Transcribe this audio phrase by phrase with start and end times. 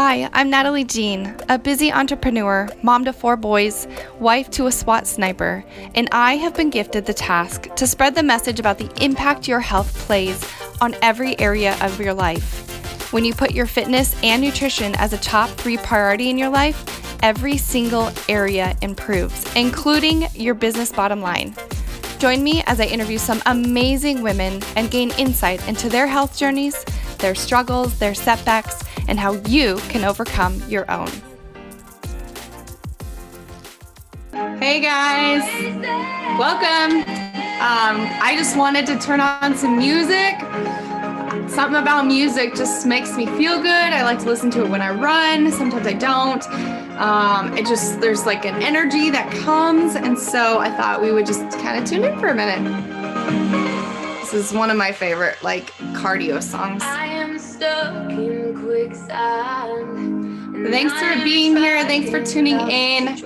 [0.00, 3.88] Hi, I'm Natalie Jean, a busy entrepreneur, mom to four boys,
[4.20, 5.64] wife to a SWAT sniper,
[5.96, 9.58] and I have been gifted the task to spread the message about the impact your
[9.58, 10.40] health plays
[10.80, 13.12] on every area of your life.
[13.12, 17.20] When you put your fitness and nutrition as a top three priority in your life,
[17.24, 21.56] every single area improves, including your business bottom line.
[22.20, 26.84] Join me as I interview some amazing women and gain insight into their health journeys,
[27.18, 31.10] their struggles, their setbacks, and how you can overcome your own.
[34.60, 35.42] Hey guys,
[36.38, 37.00] welcome.
[37.58, 40.38] Um, I just wanted to turn on some music.
[41.50, 43.66] Something about music just makes me feel good.
[43.66, 45.50] I like to listen to it when I run.
[45.50, 46.46] Sometimes I don't.
[47.00, 49.96] Um, it just, there's like an energy that comes.
[49.96, 52.62] And so I thought we would just kind of tune in for a minute.
[54.20, 56.82] This is one of my favorite like cardio songs.
[56.82, 58.37] I am stuck in quicksand.
[60.70, 61.84] Thanks for being here.
[61.84, 63.16] Thanks for tuning in.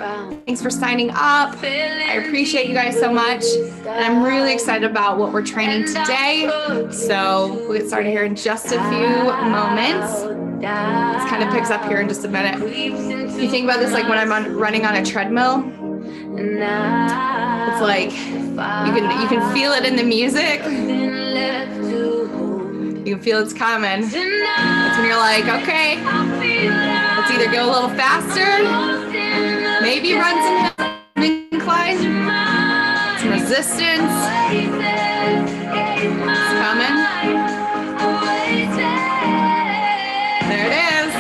[0.47, 1.57] Thanks for signing up.
[1.63, 3.45] I appreciate you guys so much.
[3.87, 6.49] And I'm really excited about what we're training today.
[6.91, 9.09] So we'll get started here in just a few
[9.51, 10.23] moments.
[10.63, 12.61] This kind of picks up here in just a minute.
[12.77, 15.65] You think about this, like when I'm on, running on a treadmill,
[16.37, 20.63] it's like you can you can feel it in the music.
[23.05, 24.05] You can feel it's coming.
[24.05, 26.00] It's when you're like, okay,
[27.17, 28.62] let's either go a little faster,
[29.83, 31.98] maybe run some incline,
[33.19, 34.12] some resistance.
[36.14, 36.95] It's coming.
[40.47, 41.12] There it is.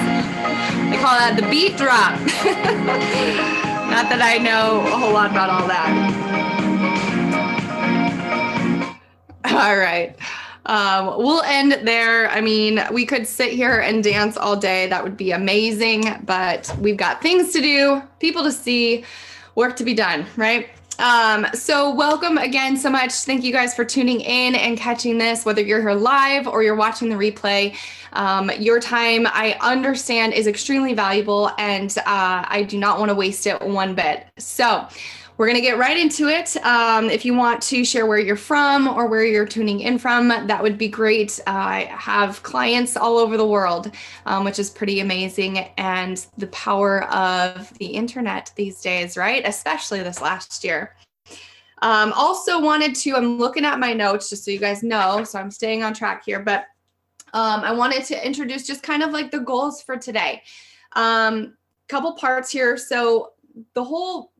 [0.88, 2.14] They call that the beat drop.
[3.90, 5.90] Not that I know a whole lot about all that.
[9.46, 10.16] All right.
[10.66, 12.30] Um, we'll end there.
[12.30, 14.86] I mean, we could sit here and dance all day.
[14.86, 16.04] That would be amazing.
[16.24, 19.04] But we've got things to do, people to see,
[19.54, 20.68] work to be done, right?
[20.98, 23.12] Um, so welcome again so much.
[23.12, 26.76] Thank you guys for tuning in and catching this, whether you're here live or you're
[26.76, 27.74] watching the replay.
[28.12, 33.14] Um, your time, I understand, is extremely valuable, and uh, I do not want to
[33.14, 34.26] waste it one bit.
[34.38, 34.86] So
[35.42, 36.56] we're going to get right into it.
[36.64, 40.28] Um, if you want to share where you're from or where you're tuning in from,
[40.28, 41.40] that would be great.
[41.48, 43.90] Uh, I have clients all over the world,
[44.24, 45.58] um, which is pretty amazing.
[45.78, 49.42] And the power of the internet these days, right?
[49.44, 50.94] Especially this last year.
[51.78, 55.24] Um, also, wanted to, I'm looking at my notes just so you guys know.
[55.24, 56.66] So I'm staying on track here, but
[57.34, 60.40] um, I wanted to introduce just kind of like the goals for today.
[60.92, 61.56] Um,
[61.88, 62.76] couple parts here.
[62.76, 63.32] So
[63.74, 64.31] the whole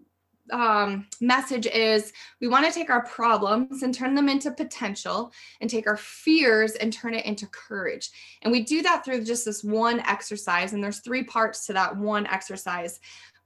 [0.53, 5.69] um, message is we want to take our problems and turn them into potential and
[5.69, 8.11] take our fears and turn it into courage.
[8.43, 10.73] And we do that through just this one exercise.
[10.73, 13.01] And there's three parts to that one exercise.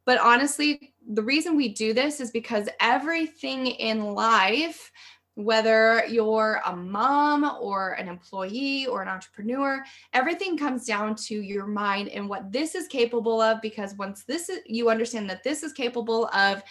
[0.05, 4.93] But honestly, the reason we do this is because everything in life,
[5.35, 11.67] whether you're a mom or an employee or an entrepreneur, everything comes down to your
[11.67, 13.61] mind and what this is capable of.
[13.61, 16.63] Because once this is, you understand that this is capable of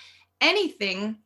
[0.42, 1.18] anything,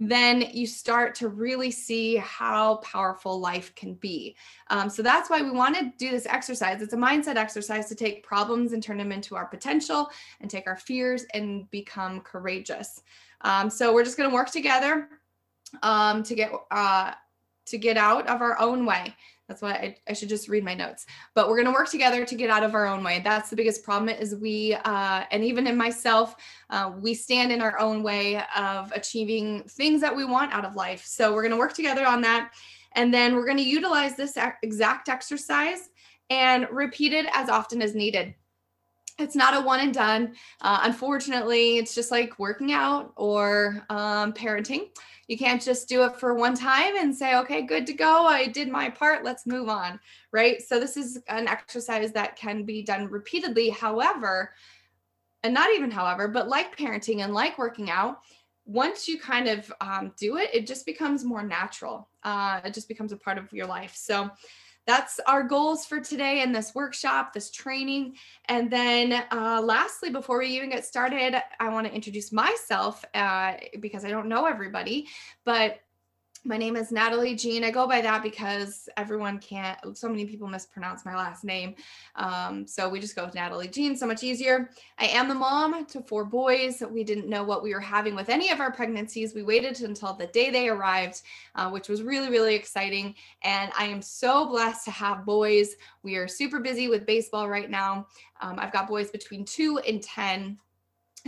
[0.00, 4.36] then you start to really see how powerful life can be.
[4.70, 6.82] Um, so that's why we want to do this exercise.
[6.82, 10.08] It's a mindset exercise to take problems and turn them into our potential
[10.40, 13.02] and take our fears and become courageous.
[13.40, 15.08] Um, so we're just going to work together
[15.82, 17.12] um, to get uh,
[17.66, 19.14] to get out of our own way.
[19.48, 21.06] That's why I, I, should just read my notes.
[21.34, 23.22] But we're going to work together to get out of our own way.
[23.24, 26.36] That's the biggest problem is we, uh, and even in myself,
[26.68, 30.74] uh, we stand in our own way of achieving things that we want out of
[30.74, 31.04] life.
[31.06, 32.52] So we're going to work together on that.
[32.92, 35.88] And then we're going to utilize this exact exercise
[36.30, 38.34] and repeat it as often as needed
[39.18, 40.34] it's not a one and done.
[40.60, 44.90] Uh, unfortunately, it's just like working out or um, parenting.
[45.26, 48.24] You can't just do it for one time and say, okay, good to go.
[48.24, 49.24] I did my part.
[49.24, 50.00] Let's move on.
[50.32, 50.62] Right.
[50.62, 53.70] So, this is an exercise that can be done repeatedly.
[53.70, 54.54] However,
[55.42, 58.20] and not even however, but like parenting and like working out,
[58.64, 62.08] once you kind of um, do it, it just becomes more natural.
[62.22, 63.94] Uh, it just becomes a part of your life.
[63.96, 64.30] So,
[64.88, 68.16] that's our goals for today in this workshop, this training.
[68.46, 73.52] And then uh, lastly, before we even get started, I want to introduce myself uh,
[73.80, 75.06] because I don't know everybody,
[75.44, 75.80] but
[76.48, 77.62] my name is Natalie Jean.
[77.62, 81.74] I go by that because everyone can't, so many people mispronounce my last name.
[82.16, 84.70] Um, so we just go with Natalie Jean, so much easier.
[84.98, 86.82] I am the mom to four boys.
[86.90, 89.34] We didn't know what we were having with any of our pregnancies.
[89.34, 91.20] We waited until the day they arrived,
[91.54, 93.14] uh, which was really, really exciting.
[93.42, 95.76] And I am so blessed to have boys.
[96.02, 98.06] We are super busy with baseball right now.
[98.40, 100.58] Um, I've got boys between two and 10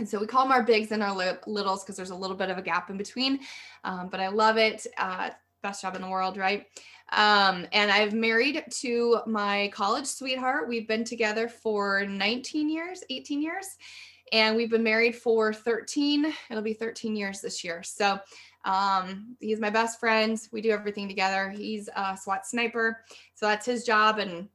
[0.01, 2.35] and so we call them our bigs and our li- littles because there's a little
[2.35, 3.39] bit of a gap in between.
[3.83, 4.87] Um, but I love it.
[4.97, 5.29] Uh,
[5.61, 6.65] best job in the world, right?
[7.11, 10.67] Um, and I've married to my college sweetheart.
[10.67, 13.67] We've been together for 19 years, 18 years,
[14.31, 16.33] and we've been married for 13.
[16.49, 17.83] It'll be 13 years this year.
[17.83, 18.19] So
[18.65, 20.39] um, he's my best friend.
[20.51, 21.51] We do everything together.
[21.51, 23.03] He's a SWAT sniper,
[23.35, 24.49] so that's his job, and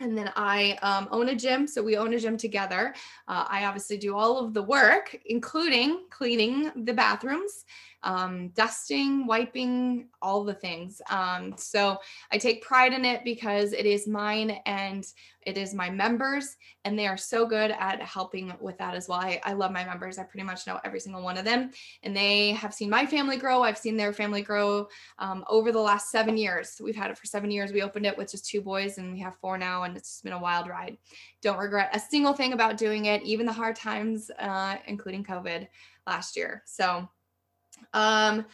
[0.00, 1.66] and then I um, own a gym.
[1.66, 2.94] So we own a gym together.
[3.28, 7.64] Uh, I obviously do all of the work, including cleaning the bathrooms
[8.02, 11.02] um, dusting, wiping, all the things.
[11.10, 11.98] Um, so
[12.32, 15.06] I take pride in it because it is mine and
[15.46, 19.20] it is my members, and they are so good at helping with that as well.
[19.20, 20.18] I, I love my members.
[20.18, 21.70] I pretty much know every single one of them,
[22.02, 23.62] and they have seen my family grow.
[23.62, 24.88] I've seen their family grow
[25.18, 26.78] um, over the last seven years.
[26.82, 27.72] We've had it for seven years.
[27.72, 30.34] We opened it with just two boys, and we have four now, and it's been
[30.34, 30.98] a wild ride.
[31.40, 35.68] Don't regret a single thing about doing it, even the hard times, uh, including COVID
[36.06, 36.62] last year.
[36.66, 37.08] So
[37.92, 38.46] um,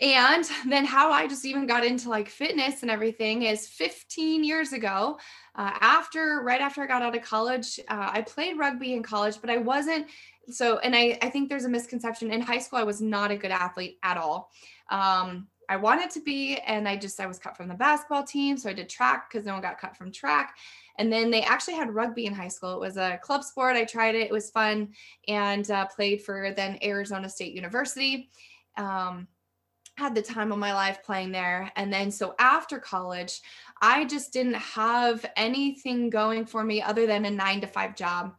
[0.00, 4.72] and then how I just even got into like fitness and everything is 15 years
[4.72, 5.18] ago.
[5.54, 9.40] Uh, after right after I got out of college, uh, I played rugby in college,
[9.40, 10.08] but I wasn't
[10.48, 10.78] so.
[10.78, 12.80] And I I think there's a misconception in high school.
[12.80, 14.50] I was not a good athlete at all.
[14.90, 18.56] Um, I wanted to be, and I just I was cut from the basketball team,
[18.56, 20.56] so I did track because no one got cut from track.
[20.98, 22.74] And then they actually had rugby in high school.
[22.74, 23.76] It was a club sport.
[23.76, 24.94] I tried it; it was fun,
[25.28, 28.30] and uh, played for then Arizona State University
[28.76, 29.28] um,
[29.96, 31.70] had the time of my life playing there.
[31.76, 33.40] And then so after college,
[33.80, 38.34] I just didn't have anything going for me other than a nine to five job.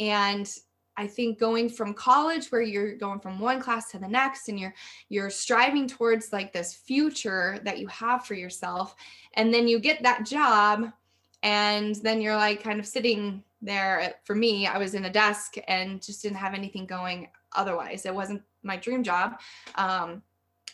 [0.00, 0.48] And
[0.96, 4.58] I think going from college where you're going from one class to the next and
[4.58, 4.74] you're
[5.08, 8.94] you're striving towards like this future that you have for yourself
[9.34, 10.90] and then you get that job
[11.42, 15.54] and then you're like kind of sitting there for me I was in a desk
[15.68, 19.40] and just didn't have anything going otherwise it wasn't my dream job.
[19.76, 20.22] Um,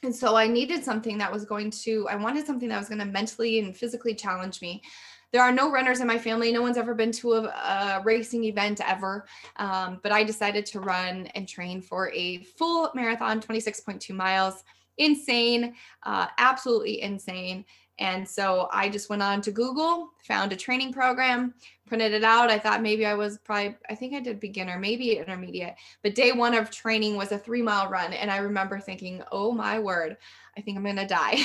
[0.02, 2.98] and so I needed something that was going to, I wanted something that was going
[2.98, 4.82] to mentally and physically challenge me.
[5.32, 6.52] There are no runners in my family.
[6.52, 9.26] No one's ever been to a, a racing event ever.
[9.56, 14.64] Um, but I decided to run and train for a full marathon, 26.2 miles.
[14.98, 17.64] Insane, uh, absolutely insane.
[17.98, 21.54] And so I just went on to Google, found a training program,
[21.86, 22.50] printed it out.
[22.50, 25.76] I thought maybe I was probably, I think I did beginner, maybe intermediate.
[26.02, 28.12] But day one of training was a three mile run.
[28.12, 30.16] And I remember thinking, oh my word,
[30.56, 31.38] I think I'm going to die.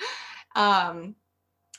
[0.54, 1.16] um,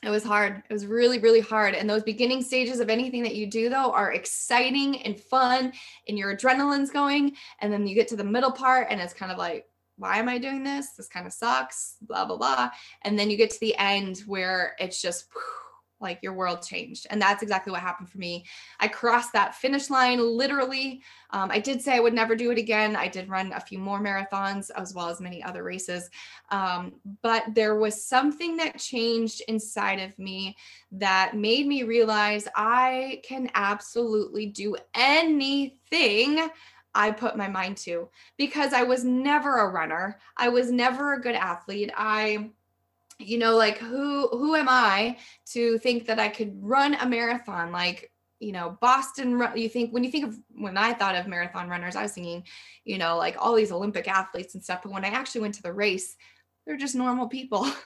[0.04, 0.62] it was hard.
[0.70, 1.74] It was really, really hard.
[1.74, 5.74] And those beginning stages of anything that you do, though, are exciting and fun,
[6.08, 7.36] and your adrenaline's going.
[7.62, 9.66] And then you get to the middle part, and it's kind of like,
[9.98, 10.92] why am I doing this?
[10.92, 12.70] This kind of sucks, blah, blah, blah.
[13.02, 15.42] And then you get to the end where it's just whew,
[16.00, 17.08] like your world changed.
[17.10, 18.46] And that's exactly what happened for me.
[18.80, 21.02] I crossed that finish line literally.
[21.32, 22.96] Um, I did say I would never do it again.
[22.96, 26.10] I did run a few more marathons as well as many other races.
[26.52, 30.56] Um, but there was something that changed inside of me
[30.92, 36.50] that made me realize I can absolutely do anything
[36.98, 40.20] I put my mind to because I was never a runner.
[40.36, 41.92] I was never a good athlete.
[41.96, 42.50] I
[43.20, 45.18] you know like who who am I
[45.54, 47.72] to think that I could run a marathon?
[47.72, 51.70] Like you know Boston you think when you think of when I thought of marathon
[51.70, 52.44] runners I was thinking
[52.86, 55.64] you know like all these Olympic athletes and stuff but when I actually went to
[55.64, 56.16] the race
[56.68, 57.68] they're just normal people.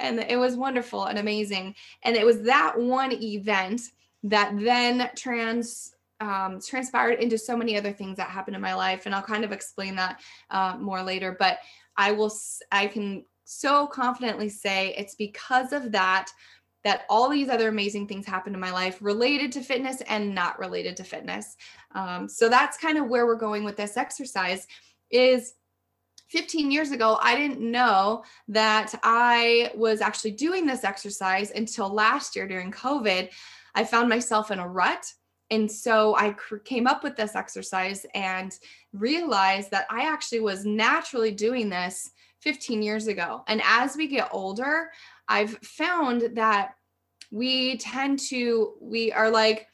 [0.00, 1.74] And it was wonderful and amazing.
[2.04, 3.80] And it was that one event
[4.22, 9.06] that then trans um, transpired into so many other things that happened in my life.
[9.06, 11.58] And i'll kind of explain that uh, more later but
[11.96, 12.32] i will
[12.70, 16.30] i can so confidently say it's because of that
[16.84, 20.58] that all these other amazing things happened in my life related to fitness and not
[20.58, 21.56] related to fitness
[21.94, 24.66] um, so that's kind of where we're going with this exercise
[25.10, 25.54] is
[26.30, 32.36] 15 years ago, I didn't know that I was actually doing this exercise until last
[32.36, 33.30] year during COVID.
[33.74, 35.10] I found myself in a rut
[35.50, 38.56] and so I came up with this exercise and
[38.92, 43.42] realized that I actually was naturally doing this 15 years ago.
[43.48, 44.90] And as we get older,
[45.28, 46.74] I've found that
[47.30, 49.66] we tend to, we are like,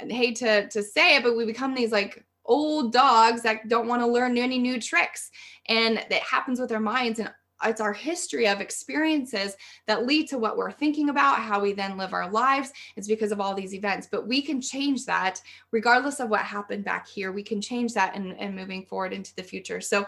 [0.00, 3.88] I hate to, to say it, but we become these like old dogs that don't
[3.88, 5.30] want to learn any new tricks.
[5.68, 7.18] And that happens with our minds.
[7.18, 7.32] And
[7.64, 9.56] it's our history of experiences
[9.86, 13.32] that lead to what we're thinking about how we then live our lives it's because
[13.32, 17.32] of all these events but we can change that regardless of what happened back here
[17.32, 20.04] we can change that and, and moving forward into the future so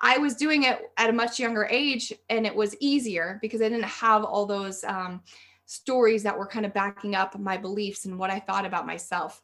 [0.00, 3.68] i was doing it at a much younger age and it was easier because i
[3.68, 5.22] didn't have all those um,
[5.66, 9.42] stories that were kind of backing up my beliefs and what i thought about myself.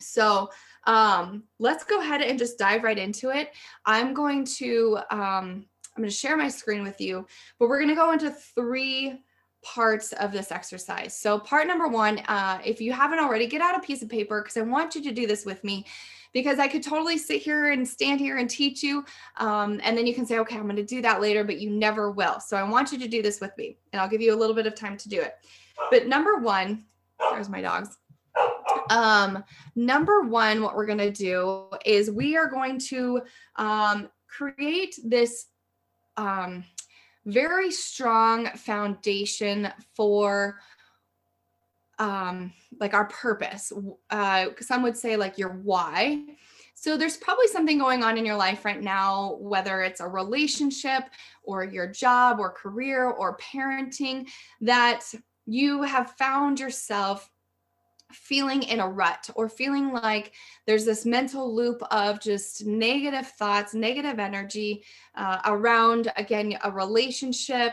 [0.00, 0.50] So
[0.84, 3.52] um, let's go ahead and just dive right into it.
[3.84, 5.66] I'm going to um,
[5.96, 7.26] I'm going to share my screen with you,
[7.58, 9.22] but we're going to go into three
[9.62, 11.16] parts of this exercise.
[11.16, 14.42] So, part number one, uh, if you haven't already, get out a piece of paper
[14.42, 15.86] because I want you to do this with me
[16.36, 19.06] because I could totally sit here and stand here and teach you.
[19.38, 21.70] Um, and then you can say, okay, I'm going to do that later, but you
[21.70, 22.40] never will.
[22.40, 24.54] So, I want you to do this with me and I'll give you a little
[24.54, 25.32] bit of time to do it.
[25.90, 26.84] But number one,
[27.30, 27.96] there's my dogs.
[28.90, 29.44] Um,
[29.76, 33.22] number one, what we're going to do is we are going to
[33.56, 35.46] um, create this
[36.18, 36.64] um,
[37.24, 40.60] very strong foundation for
[41.98, 43.72] um, like our purpose.
[44.10, 46.24] Uh, some would say like your why.
[46.74, 51.04] So there's probably something going on in your life right now, whether it's a relationship
[51.42, 54.28] or your job or career or parenting,
[54.60, 55.02] that
[55.46, 57.30] you have found yourself
[58.12, 60.32] feeling in a rut or feeling like
[60.66, 64.84] there's this mental loop of just negative thoughts, negative energy
[65.14, 67.72] uh, around, again, a relationship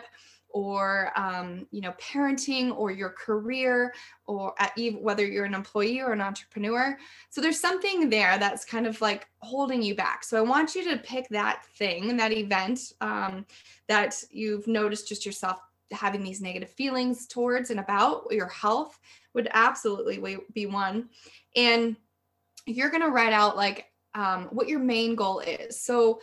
[0.53, 3.93] or um, you know parenting or your career
[4.25, 6.97] or at, whether you're an employee or an entrepreneur
[7.29, 10.89] so there's something there that's kind of like holding you back so i want you
[10.89, 13.45] to pick that thing that event um,
[13.87, 15.59] that you've noticed just yourself
[15.93, 18.99] having these negative feelings towards and about your health
[19.33, 21.09] would absolutely be one.
[21.55, 21.95] And
[22.65, 25.79] you're going to write out like um, what your main goal is.
[25.79, 26.21] So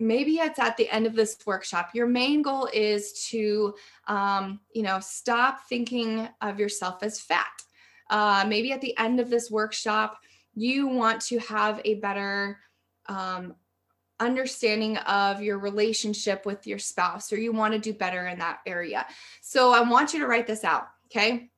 [0.00, 1.90] maybe it's at the end of this workshop.
[1.94, 3.74] Your main goal is to,
[4.08, 7.46] um, you know, stop thinking of yourself as fat.
[8.08, 10.18] Uh, maybe at the end of this workshop,
[10.54, 12.58] you want to have a better
[13.06, 13.54] um,
[14.18, 18.60] understanding of your relationship with your spouse, or you want to do better in that
[18.66, 19.06] area.
[19.42, 20.88] So I want you to write this out.
[21.06, 21.50] Okay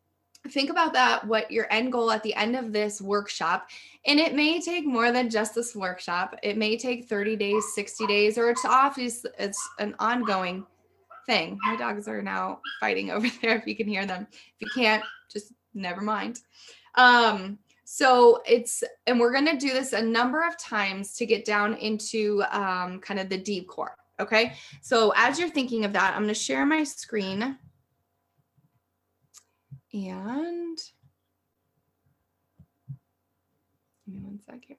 [0.51, 3.69] think about that what your end goal at the end of this workshop
[4.07, 6.35] and it may take more than just this workshop.
[6.43, 10.67] It may take 30 days 60 days or it's obvious it's an ongoing
[11.27, 11.59] thing.
[11.63, 14.27] My dogs are now fighting over there if you can hear them.
[14.31, 16.41] If you can't just never mind.
[16.97, 21.45] Um so it's and we're going to do this a number of times to get
[21.45, 24.55] down into um, kind of the deep core okay?
[24.81, 27.59] So as you're thinking of that i'm going to share my screen
[29.93, 30.79] and
[34.07, 34.77] give me one sec here.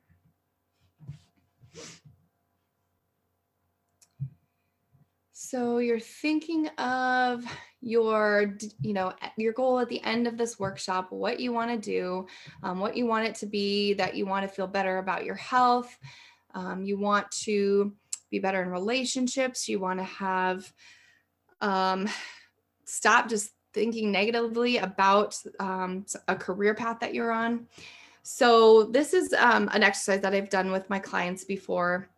[5.31, 7.43] So you're thinking of
[7.79, 11.77] your, you know, your goal at the end of this workshop, what you want to
[11.77, 12.25] do,
[12.63, 15.35] um, what you want it to be, that you want to feel better about your
[15.35, 15.95] health.
[16.55, 17.93] Um, you want to
[18.31, 19.69] be better in relationships.
[19.69, 20.73] You want to have,
[21.61, 22.09] um,
[22.85, 27.67] stop just thinking negatively about um, a career path that you're on.
[28.23, 32.09] So, this is um, an exercise that I've done with my clients before.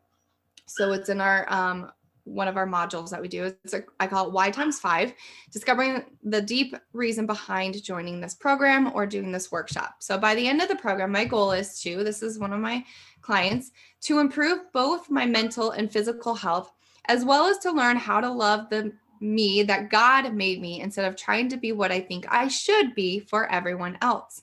[0.68, 1.92] So, it's in our um,
[2.26, 3.46] one of our modules that we do.
[3.46, 5.14] It's a, I call it Y times five,
[5.52, 9.96] discovering the deep reason behind joining this program or doing this workshop.
[10.00, 12.60] So, by the end of the program, my goal is to this is one of
[12.60, 12.84] my
[13.22, 13.72] clients
[14.02, 16.72] to improve both my mental and physical health,
[17.08, 21.06] as well as to learn how to love the me that God made me instead
[21.06, 24.42] of trying to be what I think I should be for everyone else.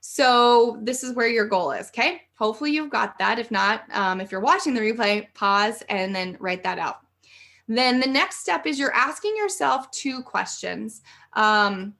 [0.00, 1.88] So, this is where your goal is.
[1.88, 2.22] Okay.
[2.34, 3.38] Hopefully, you've got that.
[3.38, 7.00] If not, um, if you're watching the replay, pause and then write that out.
[7.68, 11.02] Then the next step is you're asking yourself two questions.
[11.34, 11.94] Um,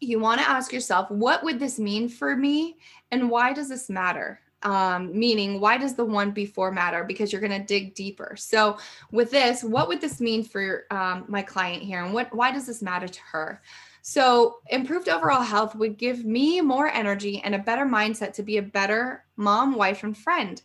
[0.00, 2.78] you want to ask yourself, what would this mean for me?
[3.10, 4.40] And why does this matter?
[4.62, 7.04] Um, meaning why does the one before matter?
[7.04, 8.34] Because you're going to dig deeper.
[8.36, 8.78] So
[9.10, 12.02] with this what would this mean for um, my client here?
[12.02, 13.62] And what why does this matter to her?
[14.02, 18.58] So improved overall health would give me more energy and a better mindset to be
[18.58, 20.62] a better mom wife and friend.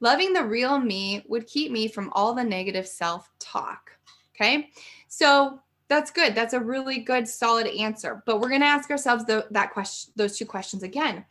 [0.00, 3.98] Loving the real me would keep me from all the negative self-talk
[4.38, 4.70] okay?
[5.08, 6.34] So that's good.
[6.34, 8.22] That's a really good solid answer.
[8.26, 11.24] But we're going to ask ourselves the, that question those two questions again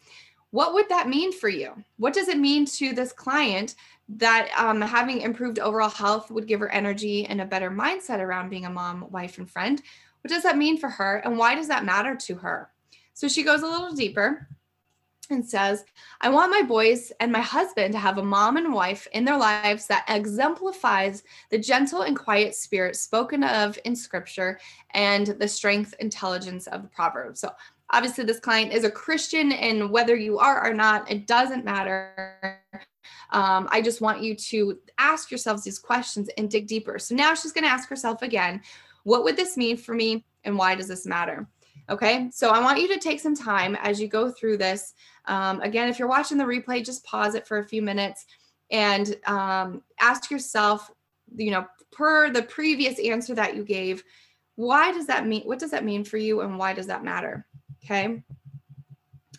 [0.52, 1.74] what would that mean for you?
[1.98, 3.76] What does it mean to this client
[4.10, 8.50] that um, having improved overall health would give her energy and a better mindset around
[8.50, 9.82] being a mom, wife, and friend?
[10.22, 11.18] What does that mean for her?
[11.18, 12.70] And why does that matter to her?
[13.14, 14.48] So she goes a little deeper
[15.30, 15.84] and says,
[16.22, 19.38] I want my boys and my husband to have a mom and wife in their
[19.38, 24.60] lives that exemplifies the gentle and quiet spirit spoken of in scripture
[24.92, 27.42] and the strength, intelligence of the Proverbs.
[27.42, 27.52] So,
[27.92, 32.62] obviously, this client is a Christian, and whether you are or not, it doesn't matter.
[33.32, 37.00] Um, I just want you to ask yourselves these questions and dig deeper.
[37.00, 38.62] So, now she's going to ask herself again,
[39.04, 41.48] What would this mean for me, and why does this matter?
[41.90, 44.94] Okay, so I want you to take some time as you go through this.
[45.26, 48.26] Um, again, if you're watching the replay, just pause it for a few minutes
[48.72, 50.92] and um, ask yourself,
[51.36, 54.04] you know, per the previous answer that you gave,
[54.56, 55.44] why does that mean?
[55.44, 57.46] What does that mean for you, and why does that matter?
[57.90, 58.22] Okay.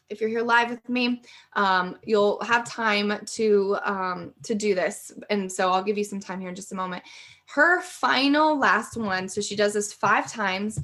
[0.08, 1.20] If you're here live with me,
[1.52, 6.18] um, you'll have time to um, to do this, and so I'll give you some
[6.18, 7.02] time here in just a moment.
[7.44, 10.80] Her final last one, so she does this five times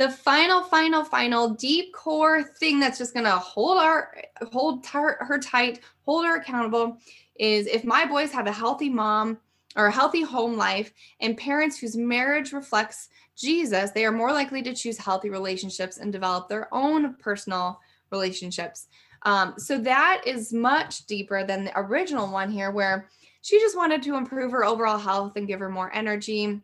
[0.00, 4.14] the final final final deep core thing that's just to hold our
[4.50, 4.86] hold
[5.20, 6.96] her tight hold her accountable
[7.38, 9.36] is if my boys have a healthy mom
[9.76, 10.90] or a healthy home life
[11.20, 16.12] and parents whose marriage reflects jesus they are more likely to choose healthy relationships and
[16.12, 17.80] develop their own personal
[18.10, 18.88] relationships
[19.22, 23.08] um, so that is much deeper than the original one here where
[23.42, 26.60] she just wanted to improve her overall health and give her more energy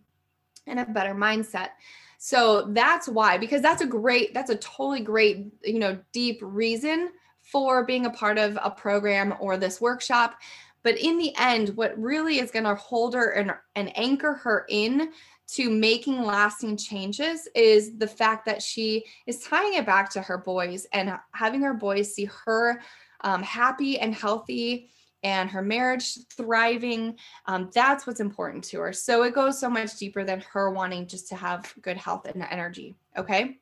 [0.66, 1.70] and a better mindset
[2.18, 7.10] so that's why, because that's a great, that's a totally great, you know, deep reason
[7.42, 10.34] for being a part of a program or this workshop.
[10.82, 14.66] But in the end, what really is going to hold her and, and anchor her
[14.68, 15.12] in
[15.48, 20.38] to making lasting changes is the fact that she is tying it back to her
[20.38, 22.80] boys and having her boys see her
[23.20, 24.90] um, happy and healthy
[25.22, 27.16] and her marriage thriving.
[27.46, 28.92] Um, that's what's important to her.
[28.92, 32.46] So it goes so much deeper than her wanting just to have good health and
[32.50, 32.94] energy.
[33.16, 33.58] Okay.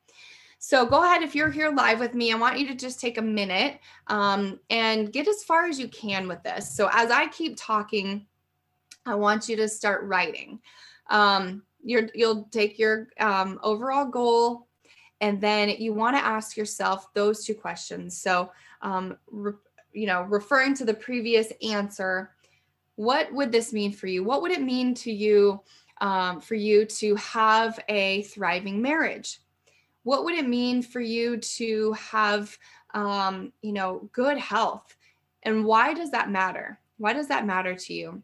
[0.57, 2.31] So go ahead if you're here live with me.
[2.31, 5.87] I want you to just take a minute um, and get as far as you
[5.87, 6.75] can with this.
[6.75, 8.25] So as I keep talking,
[9.05, 10.59] I want you to start writing.
[11.09, 14.67] Um, you will take your um, overall goal,
[15.21, 18.17] and then you want to ask yourself those two questions.
[18.17, 18.51] So
[18.81, 19.53] um, re-
[19.93, 22.31] you know, referring to the previous answer,
[22.95, 24.23] what would this mean for you?
[24.23, 25.61] What would it mean to you
[26.01, 29.39] um, for you to have a thriving marriage?
[30.03, 32.57] What would it mean for you to have,
[32.93, 34.95] um, you know, good health?
[35.43, 36.79] And why does that matter?
[36.97, 38.21] Why does that matter to you?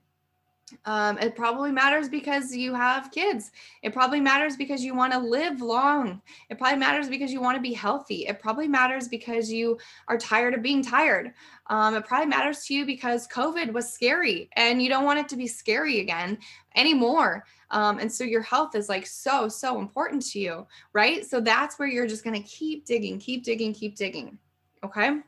[0.86, 3.52] Um, it probably matters because you have kids.
[3.84, 6.22] It probably matters because you want to live long.
[6.50, 8.28] It probably matters because you want to be healthy.
[8.28, 11.34] It probably matters because you are tired of being tired.
[11.68, 15.30] Um, it probably matters to you because COVID was scary and you don't want it
[15.30, 16.38] to be scary again
[16.76, 17.46] anymore.
[17.70, 21.26] Um, and so your health is like so, so important to you, right?
[21.26, 24.38] So that's where you're just going to keep digging, keep digging, keep digging.
[24.84, 25.20] Okay.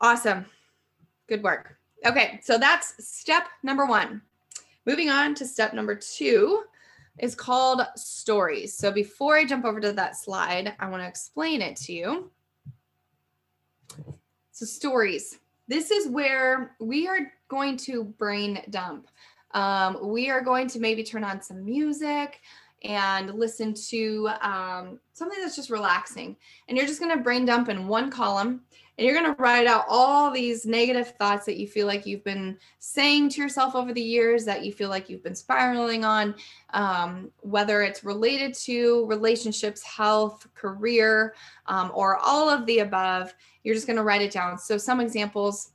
[0.00, 0.46] Awesome.
[1.28, 1.75] Good work.
[2.06, 4.22] Okay, so that's step number one.
[4.86, 6.62] Moving on to step number two
[7.18, 8.78] is called stories.
[8.78, 12.30] So before I jump over to that slide, I want to explain it to you.
[14.52, 15.40] So, stories.
[15.66, 19.08] This is where we are going to brain dump.
[19.50, 22.40] Um, we are going to maybe turn on some music
[22.84, 26.36] and listen to um, something that's just relaxing.
[26.68, 28.60] And you're just going to brain dump in one column
[28.98, 32.24] and you're going to write out all these negative thoughts that you feel like you've
[32.24, 36.34] been saying to yourself over the years that you feel like you've been spiraling on
[36.70, 41.34] um, whether it's related to relationships health career
[41.66, 44.58] um, or all of the above you're just going to write it down.
[44.58, 45.72] So some examples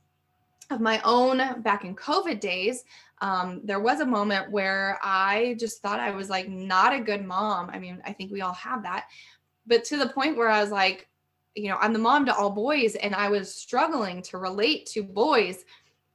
[0.70, 2.84] of my own back in covid days
[3.20, 7.24] um, there was a moment where i just thought i was like not a good
[7.24, 7.68] mom.
[7.70, 9.08] I mean i think we all have that.
[9.66, 11.08] But to the point where i was like
[11.54, 15.02] you know, I'm the mom to all boys and I was struggling to relate to
[15.02, 15.64] boys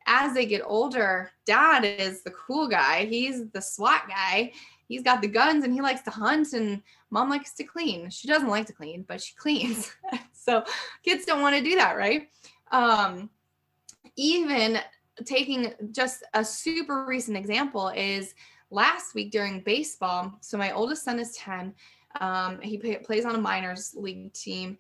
[0.08, 1.32] as they get older.
[1.46, 3.06] Dad is the cool guy.
[3.06, 4.54] He's the SWAT guy.
[4.88, 8.10] He's got the guns and he likes to hunt and mom likes to clean.
[8.10, 9.94] She doesn't like to clean, but she cleans.
[10.32, 10.64] so
[11.04, 12.30] kids don't want to do that, right?
[12.72, 13.30] Um,
[14.16, 14.80] even
[15.26, 18.34] taking just a super recent example is
[18.72, 20.34] last week during baseball.
[20.42, 21.74] So my oldest son is 10.
[22.22, 24.78] Um, he play, plays on a minors league team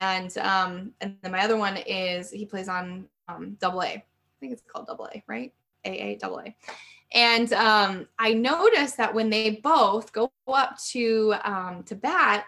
[0.00, 3.86] and um, and then my other one is he plays on um, double A.
[3.86, 4.04] I
[4.40, 5.52] think it's called double A, right?
[5.86, 6.54] AA double A.
[7.12, 12.46] And um, I noticed that when they both go up to um, to bat,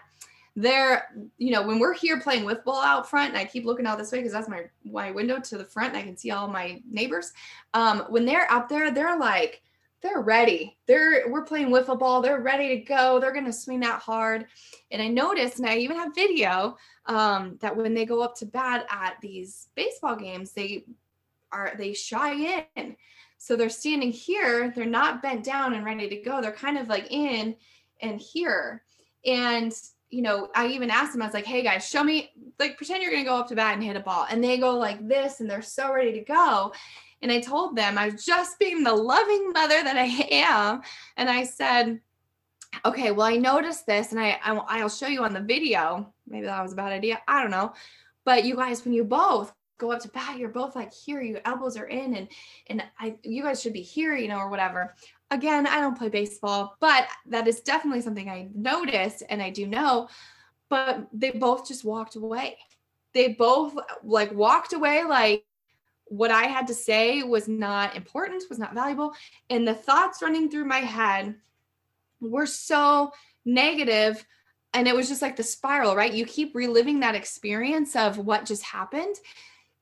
[0.55, 1.07] they're
[1.37, 3.97] you know when we're here playing with ball out front, and I keep looking out
[3.97, 6.47] this way because that's my my window to the front, and I can see all
[6.47, 7.33] my neighbors.
[7.73, 9.61] Um, when they're up there, they're like
[10.01, 10.77] they're ready.
[10.87, 12.21] They're we're playing wiffle ball.
[12.21, 13.19] They're ready to go.
[13.19, 14.45] They're gonna swing that hard.
[14.91, 18.45] And I noticed, and I even have video um, that when they go up to
[18.45, 20.85] bat at these baseball games, they
[21.51, 22.95] are they shy in.
[23.37, 24.71] So they're standing here.
[24.75, 26.41] They're not bent down and ready to go.
[26.41, 27.55] They're kind of like in
[28.01, 28.83] and here.
[29.25, 29.73] And
[30.09, 33.03] you know, I even asked them, I was like, hey guys, show me, like, pretend
[33.03, 34.25] you're to go up to bat and hit a ball.
[34.29, 36.73] And they go like this and they're so ready to go.
[37.21, 40.81] And I told them, I was just being the loving mother that I am.
[41.17, 41.99] And I said,
[42.85, 46.13] okay, well, I noticed this and I, I, will show you on the video.
[46.27, 47.19] Maybe that was a bad idea.
[47.27, 47.73] I don't know.
[48.25, 51.41] But you guys, when you both go up to bat, you're both like here, your
[51.45, 52.27] elbows are in and,
[52.67, 54.93] and I, you guys should be here, you know, or whatever
[55.31, 59.67] again, I don't play baseball, but that is definitely something I noticed and I do
[59.67, 60.09] know.
[60.69, 62.57] But they both just walked away.
[63.13, 65.43] They both like walked away like
[66.09, 69.13] what I had to say was not important, was not valuable.
[69.49, 71.35] And the thoughts running through my head
[72.19, 73.11] were so
[73.45, 74.25] negative
[74.73, 78.45] and it was just like the spiral right you keep reliving that experience of what
[78.45, 79.15] just happened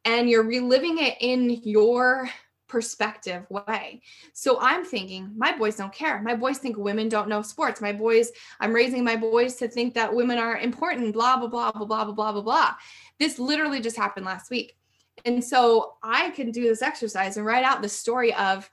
[0.05, 2.29] and you're reliving it in your
[2.67, 4.01] perspective way.
[4.33, 6.21] So I'm thinking, my boys don't care.
[6.21, 7.81] My boys think women don't know sports.
[7.81, 11.71] My boys, I'm raising my boys to think that women are important, blah, blah, blah,
[11.71, 12.73] blah, blah, blah, blah, blah, blah.
[13.19, 14.76] This literally just happened last week.
[15.25, 18.69] And so I can do this exercise and write out the story of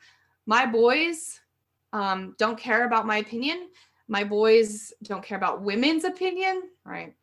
[0.47, 1.41] my boys
[1.95, 3.69] um, don't care about my opinion.
[4.09, 7.15] My boys don't care about women's opinion, right?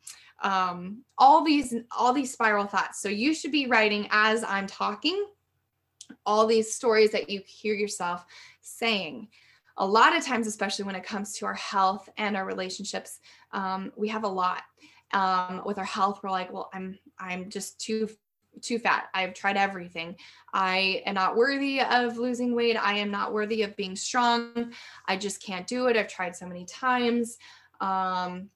[0.41, 3.01] Um, all these all these spiral thoughts.
[3.01, 5.27] So you should be writing as I'm talking
[6.25, 8.25] all these stories that you hear yourself
[8.61, 9.27] saying.
[9.77, 13.19] A lot of times, especially when it comes to our health and our relationships,
[13.51, 14.63] um, we have a lot.
[15.13, 18.09] Um, with our health, we're like, well, I'm I'm just too
[18.61, 19.09] too fat.
[19.13, 20.15] I've tried everything.
[20.53, 22.75] I am not worthy of losing weight.
[22.75, 24.73] I am not worthy of being strong.
[25.07, 25.97] I just can't do it.
[25.97, 27.37] I've tried so many times.
[27.79, 28.49] Um,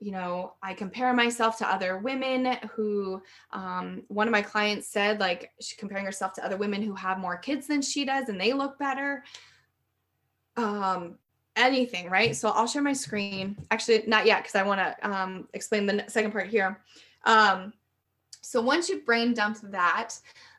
[0.00, 3.20] you know, I compare myself to other women who,
[3.52, 7.36] um, one of my clients said, like, comparing herself to other women who have more
[7.36, 9.24] kids than she does and they look better.
[10.56, 11.18] Um,
[11.56, 12.36] anything, right?
[12.36, 13.56] So I'll share my screen.
[13.70, 16.80] Actually, not yet, because I want to um, explain the second part here.
[17.24, 17.72] Um,
[18.40, 20.14] so once you've brain dumped that,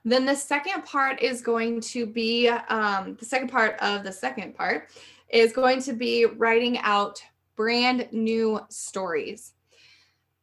[0.06, 4.56] then the second part is going to be um, the second part of the second
[4.56, 4.90] part
[5.30, 7.22] is going to be writing out
[7.56, 9.54] brand new stories.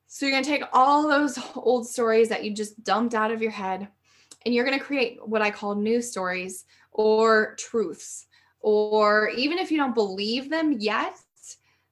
[0.07, 3.42] So you're going to take all those old stories that you just dumped out of
[3.42, 3.88] your head
[4.44, 8.27] and you're going to create what I call new stories or truths.
[8.61, 11.16] Or even if you don't believe them yet,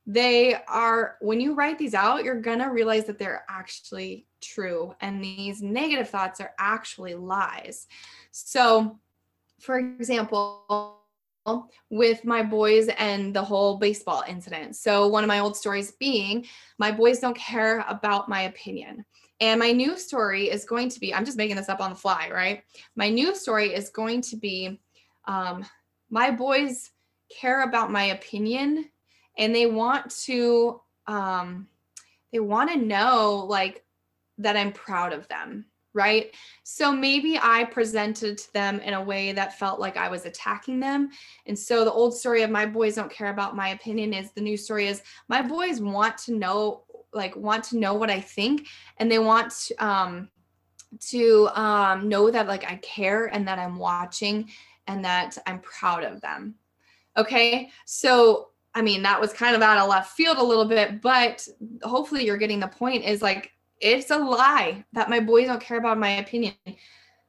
[0.07, 4.95] they are, when you write these out, you're going to realize that they're actually true.
[5.01, 7.87] And these negative thoughts are actually lies.
[8.31, 8.99] So,
[9.61, 11.01] for example,
[11.91, 14.77] with my boys and the whole baseball incident.
[14.77, 16.47] So, one of my old stories being
[16.79, 19.05] my boys don't care about my opinion.
[19.41, 21.97] And my new story is going to be I'm just making this up on the
[21.97, 22.63] fly, right?
[22.95, 24.81] My new story is going to be
[25.27, 25.65] um,
[26.11, 26.91] my boys
[27.41, 28.91] care about my opinion
[29.37, 31.69] and they want to um,
[32.33, 33.85] they want to know like
[34.39, 36.35] that I'm proud of them right?
[36.65, 40.81] So maybe I presented to them in a way that felt like I was attacking
[40.81, 41.11] them.
[41.47, 44.41] And so the old story of my boys don't care about my opinion is the
[44.41, 48.67] new story is my boys want to know like want to know what I think
[48.99, 50.29] and they want to, um
[50.99, 54.51] to um know that like I care and that I'm watching
[54.89, 56.57] and that I'm proud of them.
[57.17, 57.71] Okay?
[57.85, 61.47] So I mean, that was kind of out of left field a little bit, but
[61.83, 65.79] hopefully you're getting the point is like it's a lie that my boys don't care
[65.79, 66.55] about my opinion.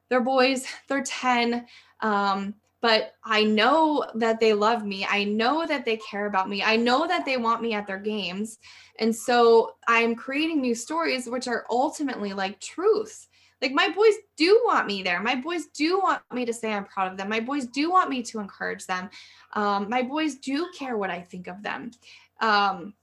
[0.10, 1.66] They're boys, they're 10.
[2.02, 5.08] Um, but I know that they love me.
[5.10, 6.62] I know that they care about me.
[6.62, 8.60] I know that they want me at their games.
[9.00, 13.28] And so I'm creating new stories, which are ultimately like truths.
[13.62, 15.22] Like my boys do want me there.
[15.22, 17.30] My boys do want me to say I'm proud of them.
[17.30, 19.10] My boys do want me to encourage them.
[19.54, 21.92] Um, my boys do care what I think of them.
[22.42, 22.94] Um,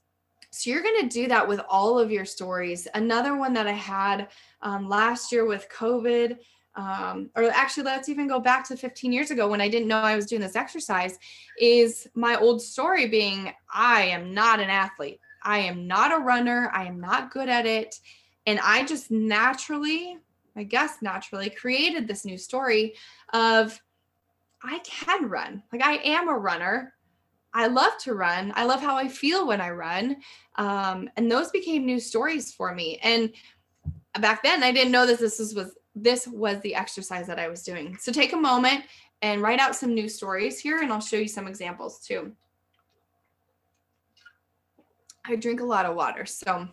[0.51, 2.87] so you're going to do that with all of your stories.
[2.93, 4.27] Another one that I had
[4.61, 6.37] um, last year with COVID,
[6.75, 9.97] um, or actually, let's even go back to 15 years ago when I didn't know
[9.97, 11.17] I was doing this exercise,
[11.59, 15.19] is my old story being I am not an athlete.
[15.43, 16.71] I am not a runner.
[16.73, 17.99] I am not good at it.
[18.45, 20.17] And I just naturally,
[20.55, 22.95] I guess naturally, created this new story
[23.33, 23.79] of
[24.63, 25.63] I can run.
[25.71, 26.93] Like I am a runner.
[27.53, 28.53] I love to run.
[28.55, 30.17] I love how I feel when I run.
[30.55, 32.99] Um, and those became new stories for me.
[33.03, 33.31] And
[34.19, 37.47] back then I didn't know that this was, was this was the exercise that I
[37.47, 37.97] was doing.
[37.99, 38.85] So take a moment
[39.21, 42.33] and write out some new stories here, and I'll show you some examples too.
[45.25, 46.67] I drink a lot of water, so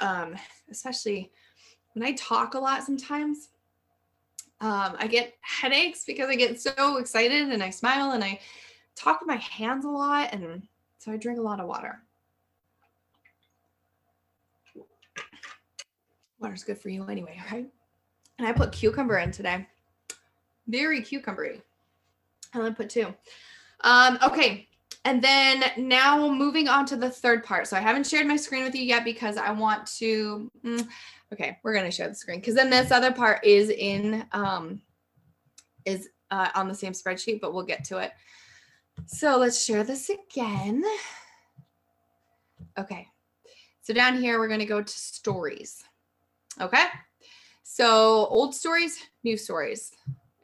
[0.00, 0.34] um,
[0.70, 1.30] especially
[1.94, 3.48] when I talk a lot sometimes,
[4.60, 8.38] um, I get headaches because I get so excited and I smile and I
[8.94, 10.32] talk with my hands a lot.
[10.32, 10.62] And
[10.98, 12.02] so I drink a lot of water.
[16.38, 17.66] Water's good for you anyway, right?
[18.38, 19.66] And I put cucumber in today.
[20.68, 21.60] Very cucumbery.
[22.54, 23.14] I'm gonna put two.
[23.82, 24.68] Um, okay,
[25.04, 27.66] and then now moving on to the third part.
[27.66, 30.50] So I haven't shared my screen with you yet because I want to.
[30.64, 30.88] Mm,
[31.32, 34.80] okay, we're gonna share the screen because then this other part is in um,
[35.84, 38.12] is uh, on the same spreadsheet, but we'll get to it.
[39.06, 40.82] So let's share this again.
[42.78, 43.06] Okay,
[43.82, 45.82] so down here we're gonna go to stories.
[46.60, 46.86] Okay.
[47.62, 49.92] So old stories, new stories.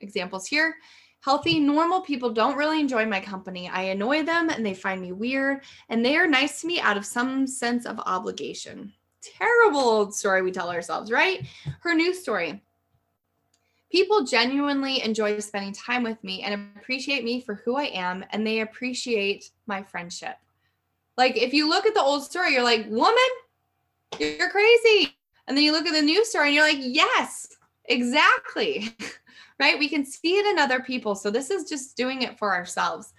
[0.01, 0.77] Examples here.
[1.21, 3.69] Healthy, normal people don't really enjoy my company.
[3.69, 6.97] I annoy them and they find me weird, and they are nice to me out
[6.97, 8.93] of some sense of obligation.
[9.39, 11.47] Terrible old story we tell ourselves, right?
[11.81, 12.63] Her new story.
[13.91, 18.47] People genuinely enjoy spending time with me and appreciate me for who I am, and
[18.47, 20.37] they appreciate my friendship.
[21.17, 23.17] Like, if you look at the old story, you're like, woman,
[24.19, 25.17] you're crazy.
[25.47, 27.49] And then you look at the new story and you're like, yes,
[27.85, 28.95] exactly.
[29.59, 29.79] right?
[29.79, 31.15] We can see it in other people.
[31.15, 33.15] So this is just doing it for ourselves.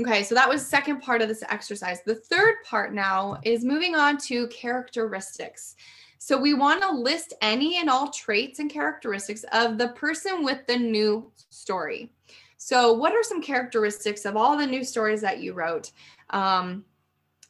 [0.00, 2.02] Okay, so that was second part of this exercise.
[2.02, 5.76] The third part now is moving on to characteristics.
[6.18, 10.66] So we want to list any and all traits and characteristics of the person with
[10.66, 12.10] the new story.
[12.56, 15.92] So what are some characteristics of all the new stories that you wrote?
[16.30, 16.84] Um,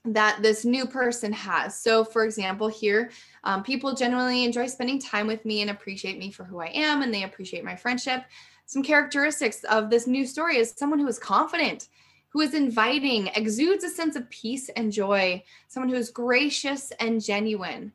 [0.07, 1.80] that this new person has.
[1.80, 3.11] So, for example, here,
[3.44, 7.00] um, people generally enjoy spending time with me and appreciate me for who I am,
[7.00, 8.24] and they appreciate my friendship.
[8.66, 11.88] Some characteristics of this new story is someone who is confident,
[12.35, 17.25] who is inviting, exudes a sense of peace and joy, someone who is gracious and
[17.25, 17.92] genuine.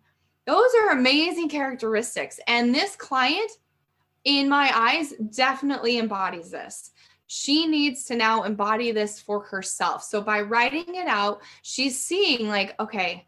[0.47, 2.39] Those are amazing characteristics.
[2.47, 3.51] And this client,
[4.23, 6.91] in my eyes, definitely embodies this
[7.31, 10.03] she needs to now embody this for herself.
[10.03, 13.27] So by writing it out, she's seeing like, okay,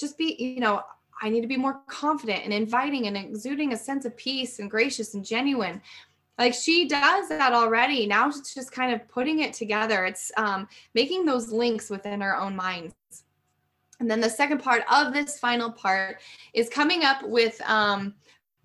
[0.00, 0.82] just be, you know,
[1.20, 4.70] I need to be more confident and inviting and exuding a sense of peace and
[4.70, 5.82] gracious and genuine.
[6.38, 8.06] Like she does that already.
[8.06, 10.04] Now it's just kind of putting it together.
[10.04, 12.94] It's um, making those links within our own minds.
[14.00, 16.20] And then the second part of this final part
[16.54, 18.14] is coming up with um,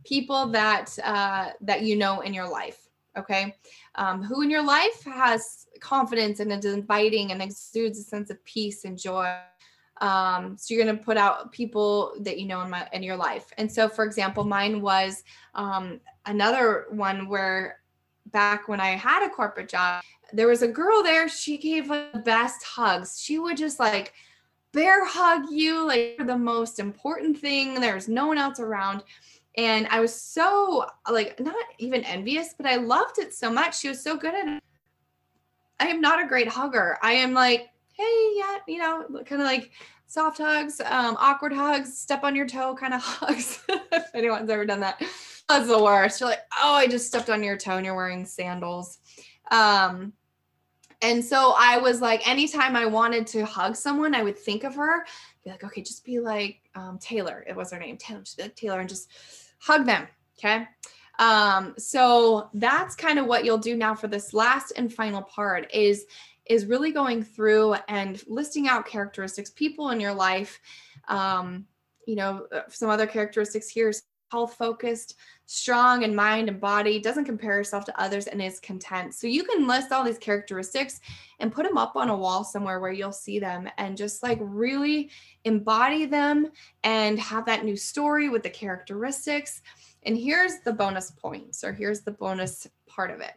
[0.03, 2.87] people that uh, that you know in your life.
[3.17, 3.55] Okay.
[3.95, 8.43] Um, who in your life has confidence and is inviting and exudes a sense of
[8.45, 9.35] peace and joy?
[10.01, 13.15] Um, so you're going to put out people that you know in my in your
[13.15, 13.51] life.
[13.57, 15.23] And so, for example, mine was
[15.55, 17.79] um, another one where
[18.27, 21.29] back when I had a corporate job, there was a girl there.
[21.29, 23.21] She gave the best hugs.
[23.21, 24.13] She would just like
[24.73, 27.79] bear hug you like the most important thing.
[27.79, 29.03] There's no one else around
[29.57, 33.79] and I was so like not even envious, but I loved it so much.
[33.79, 34.63] She was so good at it.
[35.79, 36.97] I am not a great hugger.
[37.01, 39.71] I am like, hey, yeah, you know, kind of like
[40.05, 43.59] soft hugs, um, awkward hugs, step on your toe kind of hugs.
[43.67, 45.01] if anyone's ever done that,
[45.49, 46.19] that's the worst.
[46.19, 48.99] You're like, oh, I just stepped on your toe and you're wearing sandals.
[49.51, 50.13] Um,
[51.01, 54.75] and so I was like, anytime I wanted to hug someone, I would think of
[54.75, 55.05] her,
[55.43, 57.43] be like, okay, just be like um, Taylor.
[57.47, 58.21] It was her name, Taylor.
[58.21, 59.11] Just be like Taylor, and just
[59.59, 60.07] hug them.
[60.37, 60.65] Okay.
[61.19, 65.69] Um, so that's kind of what you'll do now for this last and final part
[65.73, 66.05] is
[66.49, 70.59] is really going through and listing out characteristics, people in your life.
[71.07, 71.65] Um,
[72.05, 76.99] you know, uh, some other characteristics here is health focused, strong in mind and body,
[76.99, 79.13] doesn't compare herself to others, and is content.
[79.13, 80.99] So you can list all these characteristics
[81.39, 84.39] and put them up on a wall somewhere where you'll see them and just like
[84.41, 85.09] really
[85.45, 86.47] embody them
[86.83, 89.61] and have that new story with the characteristics.
[90.03, 93.33] And here's the bonus points, or here's the bonus part of it.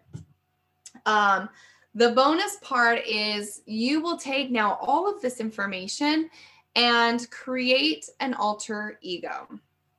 [1.06, 1.48] Um,
[1.94, 6.30] the bonus part is you will take now all of this information
[6.76, 9.48] and create an alter ego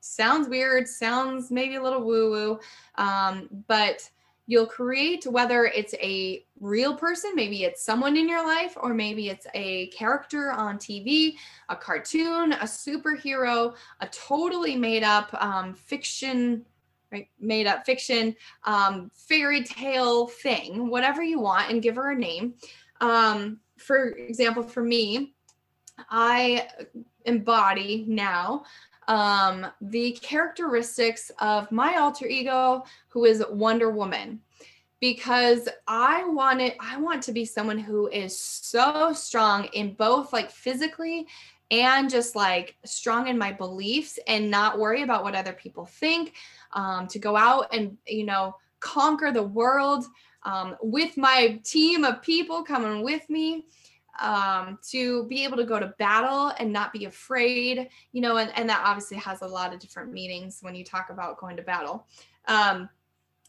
[0.02, 2.60] sounds weird, sounds maybe a little woo woo,
[2.96, 4.10] um, but
[4.48, 9.30] you'll create whether it's a real person, maybe it's someone in your life, or maybe
[9.30, 11.36] it's a character on TV,
[11.70, 16.66] a cartoon, a superhero, a totally made up um, fiction.
[17.12, 22.16] Right, made up fiction, um, fairy tale thing, whatever you want, and give her a
[22.16, 22.54] name.
[23.02, 25.34] Um, for example, for me,
[26.10, 26.70] I
[27.26, 28.64] embody now
[29.10, 34.40] um, the characteristics of my alter ego, who is Wonder Woman.
[35.02, 40.50] because I wanted I want to be someone who is so strong in both like
[40.52, 41.28] physically
[41.72, 46.34] and just like strong in my beliefs and not worry about what other people think
[46.74, 50.06] um, to go out and you know conquer the world
[50.44, 53.66] um, with my team of people coming with me
[54.20, 58.52] um, to be able to go to battle and not be afraid, you know, and,
[58.56, 61.64] and that obviously has a lot of different meanings when you talk about going to
[61.64, 62.06] battle.
[62.48, 62.90] Um,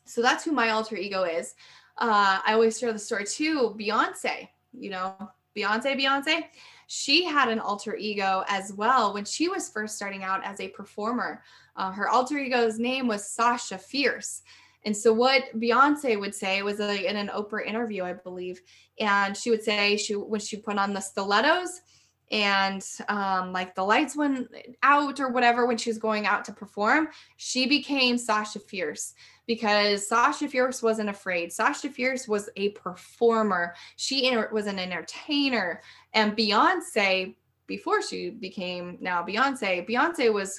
[0.05, 1.55] so that's who my alter ego is.
[1.99, 3.77] Uh, I always share the story too.
[3.79, 5.15] Beyonce, you know,
[5.57, 6.45] Beyonce, Beyonce,
[6.87, 10.69] she had an alter ego as well when she was first starting out as a
[10.69, 11.43] performer.
[11.77, 14.43] Uh, her alter ego's name was Sasha Fierce.
[14.85, 18.61] And so what Beyonce would say was like in an Oprah interview, I believe,
[18.99, 21.83] and she would say she when she put on the stilettos
[22.33, 24.49] and um, like the lights went
[24.83, 29.13] out or whatever when she was going out to perform, she became Sasha Fierce
[29.47, 31.53] because Sasha Fierce wasn't afraid.
[31.53, 33.75] Sasha Fierce was a performer.
[33.97, 35.83] She was an entertainer,
[36.15, 37.35] and Beyonce
[37.67, 40.51] before she became now Beyonce, Beyonce was